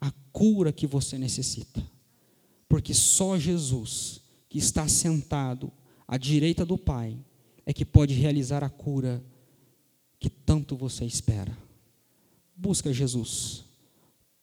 a 0.00 0.12
cura 0.30 0.72
que 0.72 0.86
você 0.86 1.18
necessita. 1.18 1.84
Porque 2.68 2.94
só 2.94 3.36
Jesus, 3.36 4.20
que 4.48 4.58
está 4.58 4.86
sentado 4.86 5.72
à 6.06 6.16
direita 6.16 6.64
do 6.64 6.78
Pai, 6.78 7.18
é 7.66 7.72
que 7.72 7.84
pode 7.84 8.14
realizar 8.14 8.62
a 8.62 8.70
cura 8.70 9.20
que 10.24 10.30
tanto 10.30 10.74
você 10.74 11.04
espera. 11.04 11.54
Busca 12.56 12.90
Jesus. 12.90 13.62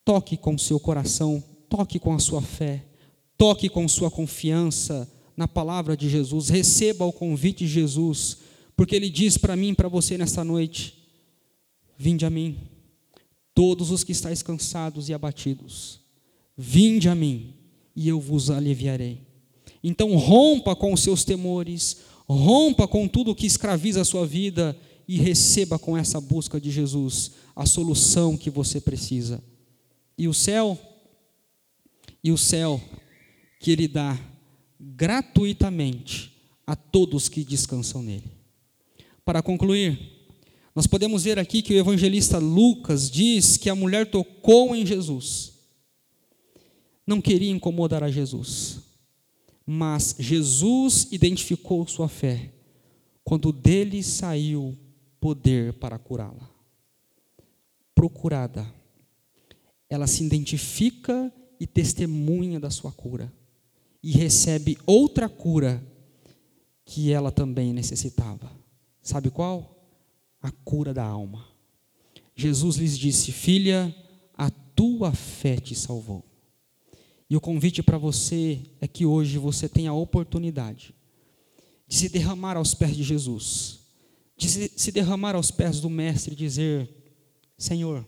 Toque 0.05 0.37
com 0.37 0.55
seu 0.55 0.79
coração, 0.79 1.43
toque 1.67 1.97
com 1.97 2.13
a 2.13 2.19
sua 2.19 2.39
fé, 2.39 2.85
toque 3.35 3.67
com 3.67 3.87
sua 3.87 4.11
confiança 4.11 5.11
na 5.35 5.47
palavra 5.47 5.97
de 5.97 6.07
Jesus. 6.07 6.49
Receba 6.49 7.03
o 7.03 7.11
convite 7.11 7.65
de 7.65 7.67
Jesus, 7.71 8.37
porque 8.75 8.95
ele 8.95 9.09
diz 9.09 9.39
para 9.39 9.55
mim 9.55 9.73
para 9.73 9.89
você 9.89 10.19
nesta 10.19 10.43
noite: 10.43 10.93
Vinde 11.97 12.27
a 12.27 12.29
mim, 12.29 12.59
todos 13.55 13.89
os 13.89 14.03
que 14.03 14.11
estáis 14.11 14.43
cansados 14.43 15.09
e 15.09 15.15
abatidos. 15.15 15.99
Vinde 16.55 17.09
a 17.09 17.15
mim, 17.15 17.55
e 17.95 18.07
eu 18.07 18.19
vos 18.19 18.51
aliviarei. 18.51 19.19
Então 19.83 20.15
rompa 20.15 20.75
com 20.75 20.93
os 20.93 21.01
seus 21.01 21.23
temores, 21.23 22.01
rompa 22.29 22.87
com 22.87 23.07
tudo 23.07 23.33
que 23.33 23.47
escraviza 23.47 24.01
a 24.01 24.05
sua 24.05 24.27
vida 24.27 24.77
e 25.07 25.17
receba 25.17 25.77
com 25.77 25.97
essa 25.97 26.19
busca 26.21 26.59
de 26.59 26.71
Jesus 26.71 27.31
a 27.55 27.65
solução 27.65 28.37
que 28.37 28.49
você 28.49 28.79
precisa. 28.79 29.43
E 30.17 30.27
o 30.27 30.33
céu, 30.33 30.77
e 32.23 32.31
o 32.31 32.37
céu 32.37 32.81
que 33.59 33.71
Ele 33.71 33.87
dá 33.87 34.19
gratuitamente 34.79 36.31
a 36.65 36.75
todos 36.75 37.29
que 37.29 37.43
descansam 37.43 38.01
nele. 38.01 38.31
Para 39.23 39.41
concluir, 39.41 39.99
nós 40.73 40.87
podemos 40.87 41.23
ver 41.23 41.37
aqui 41.37 41.61
que 41.61 41.73
o 41.73 41.77
evangelista 41.77 42.37
Lucas 42.37 43.11
diz 43.11 43.57
que 43.57 43.69
a 43.69 43.75
mulher 43.75 44.09
tocou 44.09 44.75
em 44.75 44.85
Jesus. 44.85 45.53
Não 47.05 47.19
queria 47.19 47.51
incomodar 47.51 48.03
a 48.03 48.09
Jesus, 48.09 48.79
mas 49.65 50.15
Jesus 50.17 51.07
identificou 51.11 51.85
sua 51.87 52.07
fé 52.07 52.53
quando 53.23 53.51
dele 53.51 54.01
saiu 54.01 54.77
poder 55.21 55.73
para 55.73 55.99
curá-la. 55.99 56.49
Procurada, 57.93 58.67
ela 59.87 60.07
se 60.07 60.25
identifica 60.25 61.31
e 61.59 61.67
testemunha 61.67 62.59
da 62.59 62.71
sua 62.71 62.91
cura 62.91 63.31
e 64.01 64.11
recebe 64.11 64.77
outra 64.85 65.29
cura 65.29 65.81
que 66.83 67.11
ela 67.11 67.31
também 67.31 67.71
necessitava. 67.71 68.51
Sabe 69.01 69.29
qual? 69.29 69.77
A 70.41 70.51
cura 70.51 70.91
da 70.91 71.05
alma. 71.05 71.47
Jesus 72.35 72.77
lhes 72.77 72.97
disse: 72.97 73.31
Filha, 73.31 73.95
a 74.33 74.49
tua 74.49 75.13
fé 75.13 75.57
te 75.57 75.75
salvou. 75.75 76.25
E 77.29 77.37
o 77.37 77.41
convite 77.41 77.83
para 77.83 77.97
você 77.97 78.59
é 78.81 78.87
que 78.87 79.05
hoje 79.05 79.37
você 79.37 79.69
tenha 79.69 79.91
a 79.91 79.93
oportunidade 79.93 80.95
de 81.87 81.95
se 81.95 82.09
derramar 82.09 82.57
aos 82.57 82.73
pés 82.73 82.95
de 82.95 83.03
Jesus 83.03 83.80
de 84.41 84.71
se 84.75 84.91
derramar 84.91 85.35
aos 85.35 85.51
pés 85.51 85.79
do 85.79 85.89
Mestre 85.89 86.33
e 86.33 86.35
dizer: 86.35 86.89
Senhor, 87.55 88.03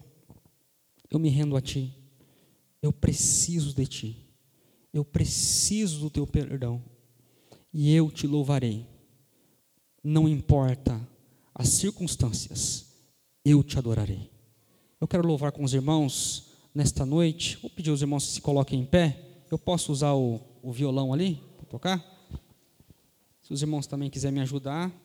eu 1.08 1.18
me 1.18 1.28
rendo 1.28 1.56
a 1.56 1.60
Ti, 1.60 1.94
eu 2.82 2.92
preciso 2.92 3.72
de 3.72 3.86
Ti, 3.86 4.28
eu 4.92 5.04
preciso 5.04 6.00
do 6.00 6.10
Teu 6.10 6.26
perdão, 6.26 6.82
e 7.72 7.94
eu 7.94 8.10
te 8.10 8.26
louvarei, 8.26 8.84
não 10.02 10.28
importa 10.28 11.00
as 11.54 11.68
circunstâncias, 11.68 12.86
eu 13.44 13.62
te 13.62 13.78
adorarei. 13.78 14.28
Eu 15.00 15.06
quero 15.06 15.26
louvar 15.26 15.52
com 15.52 15.62
os 15.62 15.72
irmãos 15.72 16.48
nesta 16.74 17.06
noite, 17.06 17.58
vou 17.62 17.70
pedir 17.70 17.90
aos 17.90 18.00
irmãos 18.00 18.26
que 18.26 18.32
se 18.32 18.40
coloquem 18.40 18.80
em 18.80 18.86
pé, 18.86 19.44
eu 19.52 19.58
posso 19.58 19.92
usar 19.92 20.14
o, 20.14 20.40
o 20.60 20.72
violão 20.72 21.12
ali 21.12 21.40
para 21.56 21.66
tocar? 21.66 22.04
Se 23.40 23.52
os 23.52 23.62
irmãos 23.62 23.86
também 23.86 24.10
quiserem 24.10 24.34
me 24.34 24.40
ajudar. 24.40 25.03